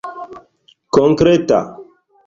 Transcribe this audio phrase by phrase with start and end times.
[0.95, 1.59] konkreta